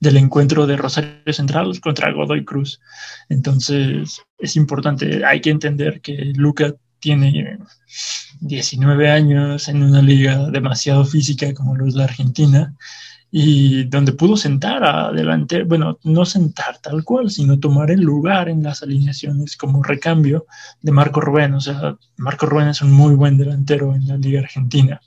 [0.00, 2.80] del encuentro de Rosario Central contra Godoy Cruz.
[3.28, 7.58] Entonces, es importante, hay que entender que Luca tiene
[8.40, 12.74] 19 años en una liga demasiado física como lo es la Argentina
[13.30, 18.62] y donde pudo sentar adelante, bueno, no sentar tal cual, sino tomar el lugar en
[18.62, 20.46] las alineaciones como recambio
[20.82, 21.54] de Marco Rubén.
[21.54, 25.00] O sea, Marco Rubén es un muy buen delantero en la liga argentina.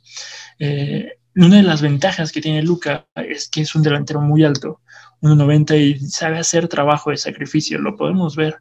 [0.58, 4.80] Eh, una de las ventajas que tiene Luca es que es un delantero muy alto,
[5.22, 8.58] 1.90 y sabe hacer trabajo de sacrificio, lo podemos ver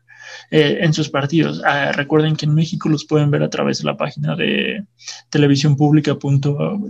[0.51, 1.63] eh, en sus partidos.
[1.65, 4.85] Ah, recuerden que en México los pueden ver a través de la página de
[5.31, 6.15] televisión pública,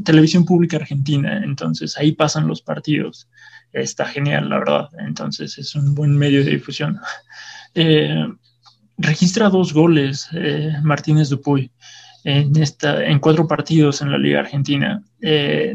[0.04, 1.42] televisión pública argentina.
[1.44, 3.28] Entonces ahí pasan los partidos.
[3.72, 4.88] Está genial, la verdad.
[4.98, 6.98] Entonces es un buen medio de difusión.
[7.74, 8.26] Eh,
[8.98, 11.70] registra dos goles eh, Martínez Dupuy
[12.22, 15.02] en, esta, en cuatro partidos en la Liga Argentina.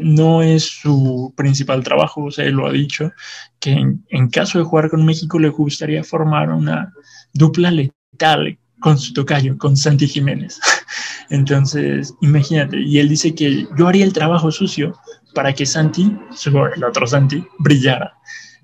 [0.00, 3.10] no es su principal trabajo, o sea, él lo ha dicho,
[3.58, 6.92] que en, en, caso de jugar con México le gustaría formar una,
[7.34, 10.60] dupla letal con su tocayo, con Santi Jiménez.
[11.30, 14.96] Entonces, imagínate, y él dice que yo haría el trabajo sucio
[15.34, 16.16] para que Santi,
[16.76, 18.14] el otro Santi, brillara.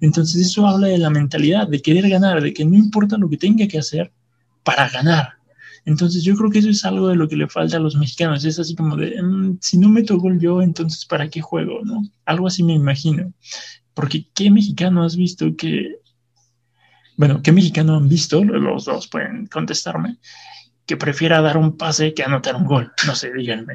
[0.00, 3.36] Entonces eso habla de la mentalidad, de querer ganar, de que no importa lo que
[3.36, 4.12] tenga que hacer
[4.62, 5.34] para ganar.
[5.86, 8.44] Entonces yo creo que eso es algo de lo que le falta a los mexicanos.
[8.44, 11.80] Es así como de, mm, si no meto gol yo, entonces ¿para qué juego?
[11.84, 12.02] ¿no?
[12.24, 13.32] Algo así me imagino.
[13.92, 15.96] Porque ¿qué mexicano has visto que
[17.16, 18.42] bueno, ¿qué mexicano han visto?
[18.44, 20.16] Los dos pueden contestarme,
[20.86, 22.92] que prefiera dar un pase que anotar un gol.
[23.06, 23.74] No sé, díganme.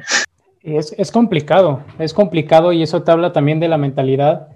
[0.62, 4.48] Es, es complicado, es complicado y eso te habla también de la mentalidad.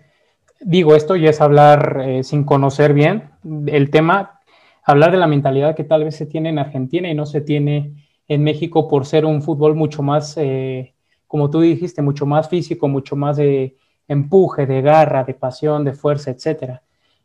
[0.61, 3.31] Digo, esto ya es hablar eh, sin conocer bien
[3.66, 4.40] el tema,
[4.85, 8.07] hablar de la mentalidad que tal vez se tiene en Argentina y no se tiene
[8.29, 10.94] en México por ser un fútbol mucho más, eh,
[11.27, 13.77] como tú dijiste, mucho más físico, mucho más de
[14.09, 16.84] empuje, de garra, de pasión, de fuerza, etcétera.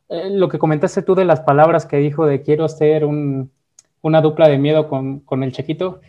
[0.09, 4.49] Eh, lo que comentaste tú de las palabras que dijo de quiero hacer una dupla
[4.49, 6.01] de miedo con, el chequito,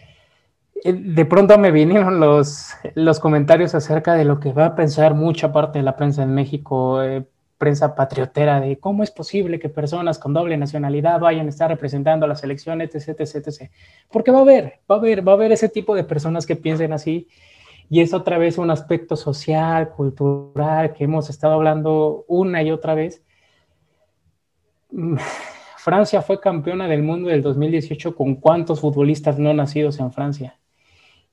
[0.83, 5.15] eh, de pronto me vinieron los, los comentarios acerca de lo que va a pensar
[5.15, 7.25] mucha parte de la prensa en México, eh,
[7.59, 12.25] prensa patriotera, de cómo es posible que personas con doble nacionalidad vayan a estar representando
[12.25, 13.71] a la selección, etc, etc, etc.
[14.11, 16.57] Porque va a haber, va a haber, va a haber ese tipo de personas que
[16.57, 17.29] piensen así.
[17.91, 22.95] Y es otra vez un aspecto social, cultural, que hemos estado hablando una y otra
[22.95, 23.23] vez,
[25.77, 30.57] Francia fue campeona del mundo del 2018 con cuántos futbolistas no nacidos en Francia.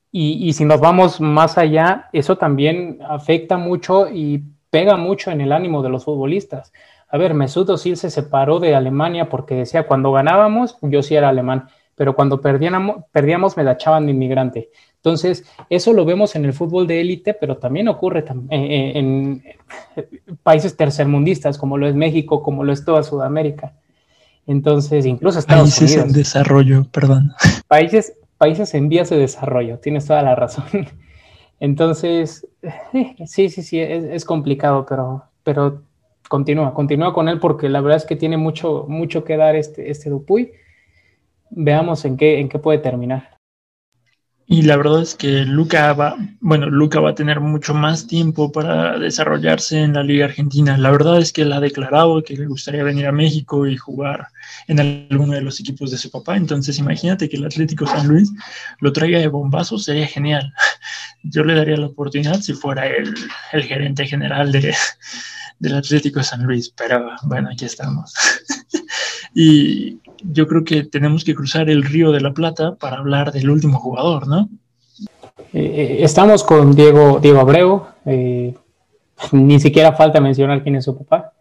[0.10, 5.52] Y, si nos vamos más allá, eso también afecta mucho y pega mucho en el
[5.52, 6.72] ánimo de los futbolistas.
[7.10, 11.30] A ver, Mesut Özil se separó de Alemania porque decía, cuando ganábamos, yo sí era
[11.30, 14.70] alemán, pero cuando perdíamos, perdíamos me la echaban de inmigrante.
[14.98, 19.44] Entonces, eso lo vemos en el fútbol de élite, pero también ocurre en,
[20.44, 23.74] países tercermundistas, como lo es México, como lo es toda Sudamérica.
[24.48, 27.32] Entonces, incluso Estados países en desarrollo, perdón.
[27.68, 30.66] Países, países en vías de desarrollo, tienes toda la razón.
[31.60, 35.84] Entonces, eh, sí, sí, sí, es, complicado, pero, pero
[36.30, 39.90] continúa, continúa con él porque la verdad es que tiene mucho, mucho que dar este,
[39.90, 40.52] este Dupuy.
[41.50, 43.37] Veamos en qué, en qué puede terminar.
[44.50, 48.50] Y la verdad es que Luca va, bueno, Luca va a tener mucho más tiempo
[48.50, 50.78] para desarrollarse en la Liga Argentina.
[50.78, 54.28] La verdad es que él ha declarado que le gustaría venir a México y jugar
[54.68, 56.38] en alguno de los equipos de su papá.
[56.38, 58.32] Entonces, imagínate que el Atlético San Luis
[58.80, 60.54] lo traiga de bombazo, sería genial.
[61.24, 63.14] Yo le daría la oportunidad si fuera el,
[63.52, 64.74] el gerente general de,
[65.60, 68.14] del Atlético San Luis, pero bueno, aquí estamos.
[69.36, 73.50] y yo creo que tenemos que cruzar el río de la Plata para hablar del
[73.50, 74.50] último jugador, ¿no?
[75.54, 78.54] Eh, eh, estamos con Diego, Diego Abreu, eh,
[79.32, 81.34] ni siquiera falta mencionar quién es su papá.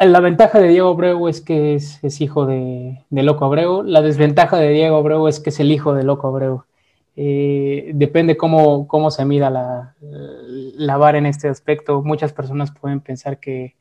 [0.00, 4.70] La ventaja de Diego Abreu es que es, hijo de, Loco Abreu, la desventaja de
[4.70, 6.64] Diego Abreu es que es el hijo de Loco Abreu.
[7.14, 12.02] depende cómo, cómo se mida la, la vara en este aspecto.
[12.02, 13.74] Muchas personas pueden pensar que,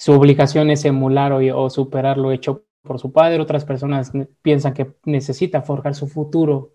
[0.00, 3.38] su obligación es emular o, superar lo hecho por su padre.
[3.38, 6.72] Otras personas piensan que necesita forjar su futuro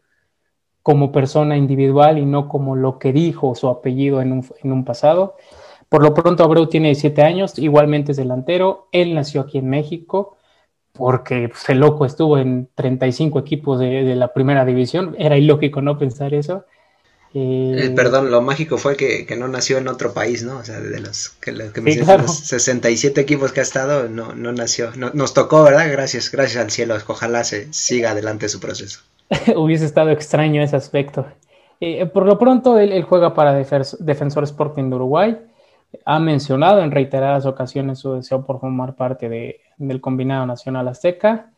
[0.84, 5.38] como persona individual y no como lo que dijo su apellido en un, pasado.
[5.90, 8.90] Por lo pronto, Abreu tiene 17 años, igualmente es delantero.
[8.92, 10.38] Él nació aquí en México
[10.92, 15.16] porque pues, el loco estuvo en 35 equipos de, de, la primera división.
[15.18, 16.66] Era ilógico no pensar eso.
[17.38, 20.60] Eh, perdón, lo mágico fue que, no nació en otro país, ¿no?
[20.60, 24.92] O sea, de los que, los 67 equipos que ha estado, no, no nació.
[24.96, 25.92] nos tocó, ¿verdad?
[25.92, 26.96] Gracias, gracias al cielo.
[27.06, 29.02] Ojalá se siga adelante su proceso.
[29.58, 31.26] Hubiese estado extraño ese aspecto.
[31.82, 35.38] Eh, por lo pronto, él, juega para Defensor Sporting de Uruguay.
[36.06, 41.52] Ha mencionado en reiteradas ocasiones su deseo por formar parte de, del combinado nacional azteca.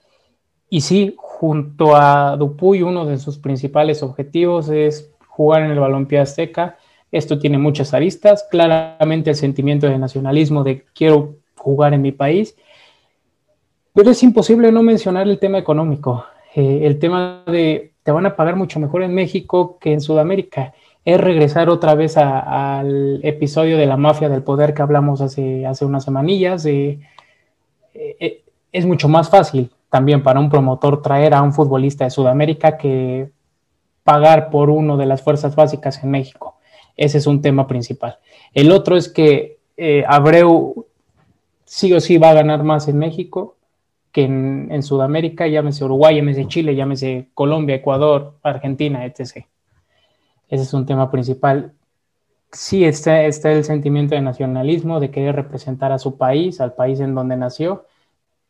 [0.72, 6.20] Y sí, junto a Dupuy, uno de sus principales objetivos es jugar en el balompié
[6.20, 6.78] azteca.
[7.12, 12.56] Esto tiene muchas aristas, claramente el sentimiento de nacionalismo de quiero jugar en mi país,
[13.94, 18.36] pero es imposible no mencionar el tema económico, eh, el tema de te van a
[18.36, 20.74] pagar mucho mejor en México que en Sudamérica.
[21.06, 25.86] Es regresar otra vez al episodio de la mafia del poder que hablamos hace, hace
[25.86, 26.66] unas semanillas.
[26.66, 27.00] Eh,
[27.94, 32.78] eh, es mucho más fácil también para un promotor traer a un futbolista de Sudamérica
[32.78, 33.30] que
[34.08, 36.56] pagar por uno de las fuerzas básicas en México.
[36.96, 38.20] Ese es un tema principal.
[38.54, 40.86] El otro es que eh, Abreu
[41.66, 43.58] sí o sí va a ganar más en México
[44.14, 49.46] que en, Sudamérica, llámese Uruguay, llámese Chile, llámese Colombia, Ecuador, Argentina, etc.
[50.48, 51.74] Ese es un tema principal.
[52.54, 57.14] Sí está el sentimiento de nacionalismo, de querer representar a su país, al país en
[57.14, 57.86] donde nació,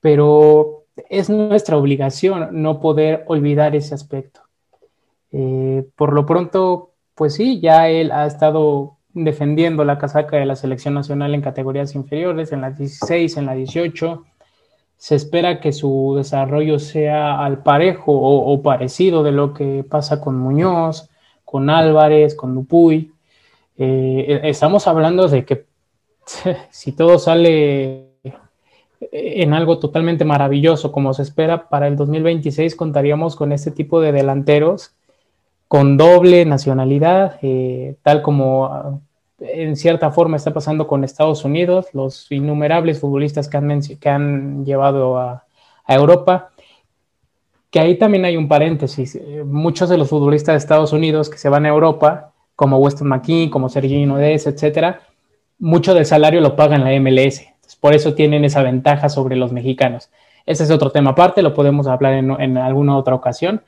[0.02, 4.47] pero es nuestra obligación no poder olvidar ese aspecto.
[5.32, 10.56] Eh, por lo pronto, pues sí, ya él ha estado defendiendo la casaca de la
[10.56, 14.24] selección nacional en categorías inferiores, en la 16, en la 18.
[14.98, 20.38] Se espera que su desarrollo sea al parejo o, parecido de lo que pasa con
[20.40, 21.10] Muñoz,
[21.46, 23.12] con Álvarez, con Dupuy.
[23.78, 25.66] Eh, estamos hablando de que
[26.72, 28.08] si todo sale
[29.12, 34.12] en algo totalmente maravilloso como se espera, para el 2026 contaríamos con este tipo de
[34.12, 34.97] delanteros
[35.68, 39.00] con doble nacionalidad, eh, tal como ah,
[39.40, 44.66] en cierta forma está pasando con Estados Unidos, los innumerables futbolistas que han, que han
[44.66, 45.44] llevado a,
[45.90, 46.50] Europa,
[47.70, 49.16] que ahí también hay un paréntesis.
[49.16, 53.08] Eh, muchos de los futbolistas de Estados Unidos que se van a Europa, como Weston
[53.08, 55.02] McKean, como Sergio Dez, etcétera,
[55.60, 57.46] mucho del salario lo pagan la MLS.
[57.80, 60.10] por eso tienen esa ventaja sobre los mexicanos.
[60.46, 63.62] Ese es otro tema aparte, lo podemos hablar en, alguna otra ocasión.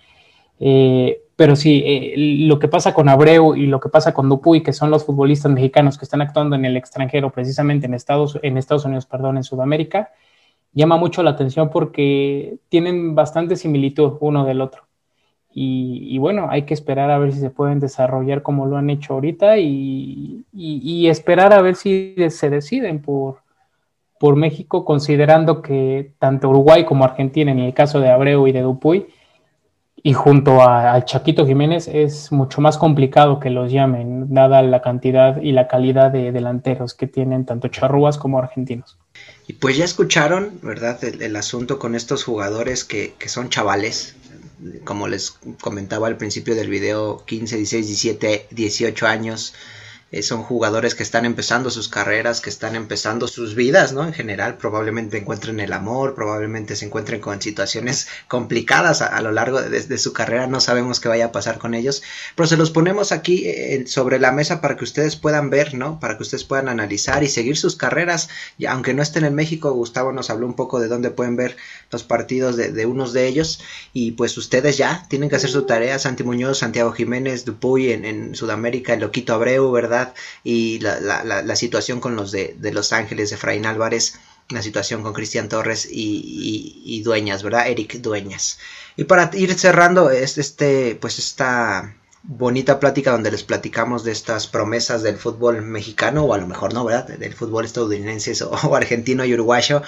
[0.59, 4.61] Eh, pero sí, eh, lo que pasa con Abreu y lo que pasa con Dupuy,
[4.61, 8.57] que son los futbolistas mexicanos que están actuando en el extranjero, precisamente en Estados, en
[8.57, 10.11] Estados Unidos, perdón, en Sudamérica,
[10.73, 14.83] llama mucho la atención porque tienen bastante similitud uno del otro.
[15.49, 19.13] Y, bueno, hay que esperar a ver si se pueden desarrollar como lo han hecho
[19.13, 23.43] ahorita y, y esperar a ver si se deciden por,
[24.19, 28.61] por México, considerando que tanto Uruguay como Argentina, en el caso de Abreu y de
[28.61, 29.07] Dupuy,
[30.03, 35.41] y junto a, Chaquito Jiménez es mucho más complicado que los llamen, dada la cantidad
[35.41, 38.97] y la calidad de delanteros que tienen tanto charrúas como argentinos.
[39.47, 41.03] Y pues ya escucharon, ¿verdad?
[41.03, 44.15] El, asunto con estos jugadores que, que, son chavales,
[44.83, 45.31] como les
[45.61, 49.53] comentaba al principio del video, 15, 16, 17, 18 años
[50.11, 54.03] eh, son jugadores que están empezando sus carreras, que están empezando sus vidas, ¿no?
[54.03, 59.61] En general, probablemente encuentren el amor, probablemente se encuentren con situaciones complicadas a, lo largo
[59.61, 62.01] de, su carrera, no sabemos qué vaya a pasar con ellos,
[62.35, 65.99] pero se los ponemos aquí eh, sobre la mesa para que ustedes puedan ver, ¿no?
[65.99, 69.71] Para que ustedes puedan analizar y seguir sus carreras, y aunque no estén en México,
[69.73, 71.55] Gustavo nos habló un poco de dónde pueden ver
[71.91, 73.61] los partidos de, unos de ellos,
[73.93, 78.05] y pues ustedes ya tienen que hacer su tarea, Santi Muñoz, Santiago Jiménez, Dupuy en,
[78.05, 79.98] en Sudamérica, el Loquito Abreu, ¿verdad?
[80.43, 84.15] Y la, situación con los de, Los Ángeles, de Fraín Álvarez,
[84.49, 87.67] la situación con Cristian Torres y, Dueñas, ¿verdad?
[87.67, 88.59] Eric Dueñas.
[88.97, 95.03] Y para ir cerrando este, pues esta bonita plática donde les platicamos de estas promesas
[95.03, 97.07] del fútbol mexicano, o a lo mejor no, ¿verdad?
[97.07, 99.81] Del fútbol estadounidense o, argentino y uruguayo.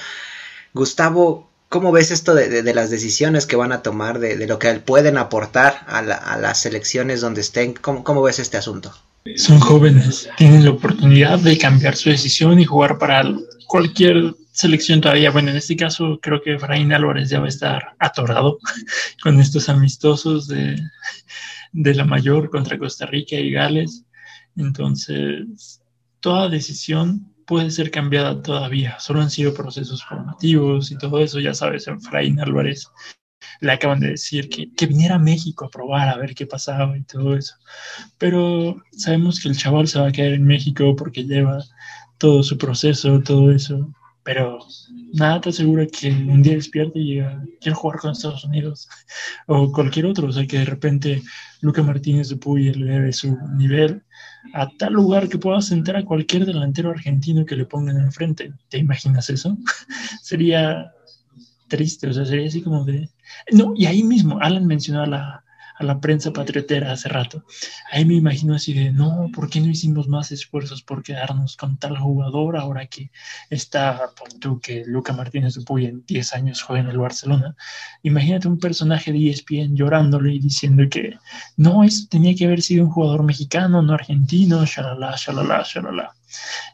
[0.73, 5.17] Gustavo, ¿Cómo ves esto de, las decisiones que van a tomar, de, lo que pueden
[5.17, 7.73] aportar a, las selecciones donde estén?
[7.73, 8.93] ¿Cómo, ves este asunto?
[9.35, 13.23] Son jóvenes, tienen la oportunidad de cambiar su decisión y jugar para
[13.67, 15.31] cualquier selección todavía.
[15.31, 18.57] Bueno, en este caso creo que Efraín Álvarez ya va a estar atorado
[19.23, 20.77] con estos amistosos de,
[21.71, 24.03] de la mayor contra Costa Rica y Gales.
[24.55, 25.81] Entonces,
[26.19, 28.99] toda decisión puede ser cambiada todavía.
[28.99, 32.87] Solo han sido procesos formativos y todo eso, ya sabes, Efraín Álvarez
[33.59, 36.97] le acaban de decir que, que, viniera a México a probar a ver qué pasaba
[36.97, 37.55] y todo eso.
[38.17, 41.63] Pero sabemos que el chaval se va a quedar en México porque lleva
[42.17, 43.93] todo su proceso, todo eso.
[44.23, 44.59] Pero
[45.13, 48.87] nada te asegura que un día despierte y diga, quiero jugar con Estados Unidos
[49.47, 50.27] o cualquier otro.
[50.27, 51.23] O sea, que de repente
[51.61, 54.03] Luca Martínez de Puy eleve su nivel
[54.53, 58.53] a tal lugar que pueda sentar a cualquier delantero argentino que le pongan enfrente.
[58.69, 59.57] ¿Te imaginas eso?
[60.21, 60.91] Sería
[61.71, 63.09] triste, o sea, sería así como de...
[63.51, 65.43] No, y ahí mismo, Alan mencionó a la,
[65.81, 67.43] a la prensa patriotera hace rato.
[67.91, 71.77] Ahí me imagino así de, no, ¿por qué no hicimos más esfuerzos por quedarnos con
[71.77, 73.11] tal jugador ahora que
[73.49, 77.55] está, tú que Luca Martínez Dupuy en 10 años juega en el Barcelona?
[78.03, 81.17] Imagínate un personaje de ESPN llorándole y diciendo que
[81.57, 86.13] no, eso tenía que haber sido un jugador mexicano, no argentino, shalala, shalala, shalala.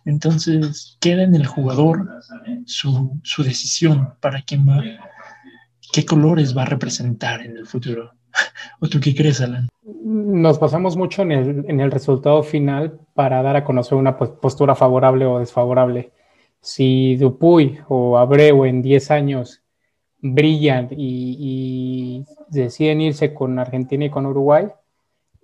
[0.05, 2.07] Entonces queda en el jugador
[2.65, 4.83] su, su decisión para quién va,
[5.91, 8.16] qué colores va a representar en el futuro.
[8.79, 9.67] ¿O tú qué crees, Alan?
[9.83, 14.75] Nos pasamos mucho en el, en el resultado final para dar a conocer una postura
[14.75, 16.11] favorable o desfavorable.
[16.61, 19.61] Si Dupuy o Abreu en 10 años
[20.19, 24.67] brillan y, y, deciden irse con Argentina y con Uruguay,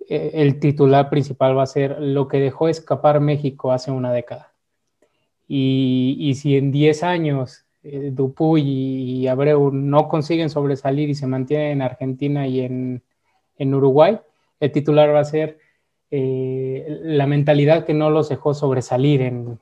[0.08, 4.52] eh, el titular principal va a ser lo que dejó escapar México hace una década.
[5.46, 11.26] Y, y si en 10 años eh, Dupuy y Abreu no consiguen sobresalir y se
[11.26, 13.02] mantienen en Argentina y en,
[13.58, 14.18] Uruguay,
[14.60, 15.58] el titular va a ser
[16.10, 19.58] eh, la mentalidad que no los dejó sobresalir en,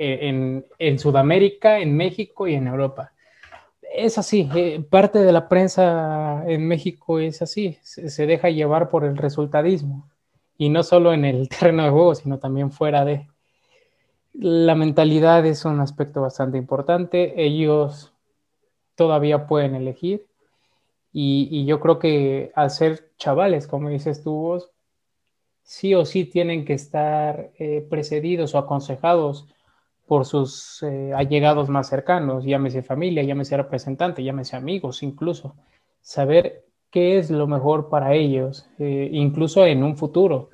[0.00, 3.12] en, Sudamérica, en México y en Europa.
[3.94, 9.04] Es así, eh, parte de la prensa en México es así, se, deja llevar por
[9.04, 10.08] el resultadismo
[10.56, 13.28] y no solo en el terreno de juego, sino también fuera de
[14.32, 17.44] la mentalidad es un aspecto bastante importante.
[17.44, 18.12] Ellos
[18.94, 20.26] todavía pueden elegir.
[21.12, 24.70] Y, yo creo que al ser chavales, como dices tú vos,
[25.62, 29.48] sí o sí tienen que estar eh, precedidos o aconsejados
[30.06, 35.54] por sus eh, allegados más cercanos, llámese familia, llámese representante, llámese amigos, incluso.
[36.00, 40.50] Saber qué es lo mejor para ellos, eh, incluso en un futuro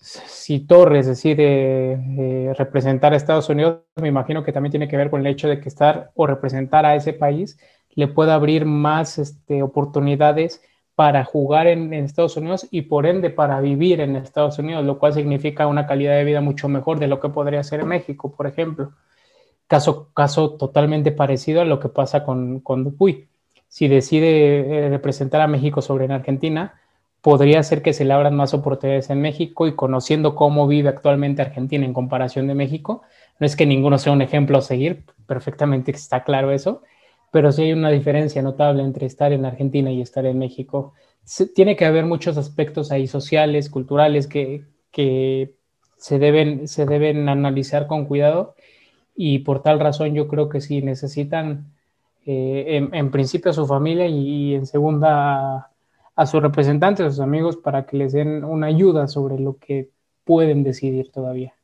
[0.00, 5.10] si Torres decide eh, representar a Estados Unidos, me imagino que también tiene que ver
[5.10, 7.58] con el hecho de que estar o representar a ese país
[7.98, 10.62] le pueda abrir más este, oportunidades
[10.94, 15.14] para jugar en, Estados Unidos y por ende para vivir en Estados Unidos, lo cual
[15.14, 18.46] significa una calidad de vida mucho mejor de lo que podría ser en México, por
[18.46, 18.92] ejemplo.
[19.66, 23.26] Caso, caso totalmente parecido a lo que pasa con, con Dupuy.
[23.66, 26.80] Si decide eh, representar a México sobre en Argentina,
[27.22, 31.42] podría ser que se le abran más oportunidades en México y conociendo cómo vive actualmente
[31.42, 33.02] Argentina en comparación de México,
[33.38, 36.82] no es que ninguno sea un ejemplo a seguir, perfectamente está claro eso,
[37.30, 40.94] pero sí hay una diferencia notable entre estar en Argentina y estar en México.
[41.54, 44.64] tiene que haber muchos aspectos ahí sociales, culturales, que,
[45.96, 48.54] se, deben, se deben analizar con cuidado
[49.16, 51.72] y por tal razón yo creo que sí necesitan
[52.24, 55.67] eh, en, principio a su familia y en segunda
[56.18, 59.90] a sus representantes, a sus amigos, para que les den una ayuda sobre lo que
[60.24, 61.54] pueden decidir todavía.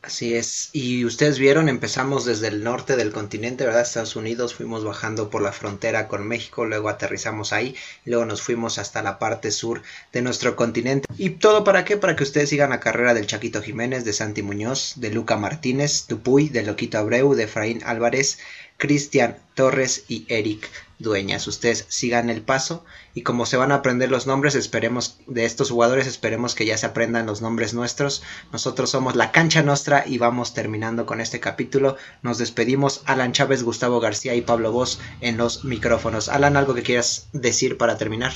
[0.00, 0.70] Así es.
[0.72, 3.82] Y ustedes vieron, empezamos desde el norte del continente, ¿verdad?
[3.82, 7.74] Estados Unidos, fuimos bajando por la frontera con México, luego aterrizamos ahí,
[8.04, 11.08] luego nos fuimos hasta la parte sur de nuestro continente.
[11.18, 11.96] ¿Y todo para qué?
[11.96, 16.06] Para que ustedes sigan la carrera del Chaquito Jiménez, de Santi Muñoz, de Luca Martínez,
[16.06, 18.38] Dupuy, de Loquito Abreu, de Efraín Álvarez,
[18.78, 21.46] Cristian Torres y Eric Dueñas.
[21.46, 25.70] Ustedes sigan el paso y como se van a aprender los nombres, esperemos de estos
[25.70, 28.22] jugadores, esperemos que ya se aprendan los nombres nuestros.
[28.52, 31.96] Nosotros somos la cancha nuestra y vamos terminando con este capítulo.
[32.22, 36.28] Nos despedimos Alan Chávez, Gustavo García y Pablo Voz en los micrófonos.
[36.28, 38.32] Alan, ¿algo que quieras decir para terminar?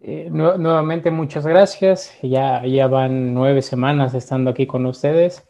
[0.00, 2.12] Eh, nuevamente muchas gracias.
[2.22, 5.44] Ya, ya van nueve semanas estando aquí con ustedes.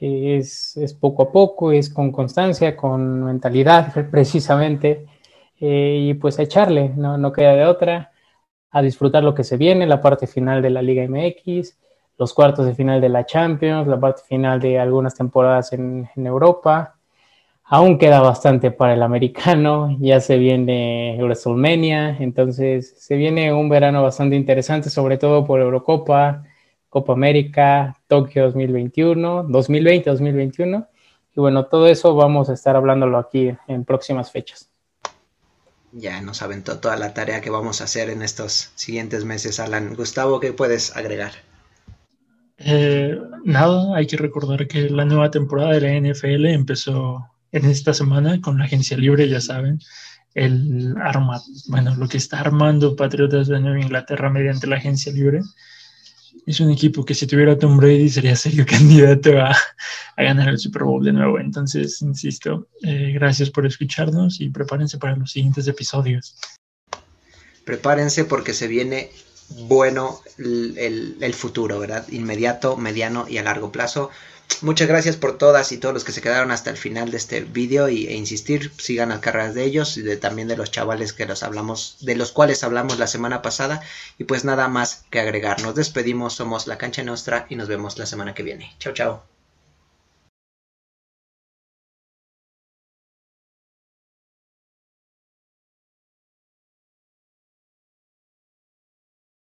[0.00, 5.06] Es, es, poco a poco, es con constancia, con mentalidad precisamente.
[5.60, 8.12] Eh, y pues a echarle, no, no queda de otra,
[8.70, 11.78] a disfrutar lo que se viene, la parte final de la Liga MX,
[12.18, 16.26] los cuartos de final de la Champions, la parte final de algunas temporadas en, en
[16.26, 16.96] Europa.
[17.64, 24.02] Aún queda bastante para el americano, ya se viene WrestleMania, entonces se viene un verano
[24.02, 26.44] bastante interesante, sobre todo por Eurocopa,
[26.94, 30.86] Copa América, Tokio 2021, 2020-2021.
[31.34, 34.70] Y bueno, todo eso vamos a estar hablándolo aquí en próximas fechas
[35.96, 39.94] ya nos aventó toda la tarea que vamos a hacer en estos siguientes meses, Alan.
[39.94, 41.30] Gustavo, ¿qué puedes agregar?
[42.58, 47.94] Eh, nada, hay que recordar que la nueva temporada de la NFL empezó en esta
[47.94, 49.78] semana con la agencia libre, ya saben,
[50.34, 55.42] el arma, bueno, lo que está armando Patriotas de Nueva Inglaterra mediante la agencia libre
[56.46, 59.56] es un equipo que si tuviera Tom Brady sería serio candidato a,
[60.16, 61.38] ganar el Super Bowl de nuevo.
[61.38, 66.36] Entonces, insisto, eh, gracias por escucharnos y prepárense para los siguientes episodios.
[67.64, 69.10] Prepárense porque se viene
[69.68, 72.06] bueno el futuro, ¿verdad?
[72.08, 74.10] Inmediato, mediano y a largo plazo.
[74.60, 77.40] Muchas gracias por todas y todos los que se quedaron hasta el final de este
[77.40, 81.12] vídeo y, e insistir, sigan las carreras de ellos y de, también de los chavales
[81.12, 83.82] que los hablamos, de los cuales hablamos la semana pasada
[84.16, 85.60] y pues nada más que agregar.
[85.62, 88.74] Nos despedimos, somos la cancha nuestra y nos vemos la semana que viene.
[88.78, 89.33] Chao, chao.